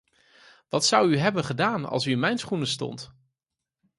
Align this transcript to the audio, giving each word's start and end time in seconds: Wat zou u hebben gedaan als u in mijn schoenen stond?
Wat 0.69 0.85
zou 0.85 1.11
u 1.11 1.17
hebben 1.17 1.43
gedaan 1.43 1.85
als 1.85 2.05
u 2.05 2.11
in 2.11 2.19
mijn 2.19 2.37
schoenen 2.37 2.67
stond? 2.67 3.15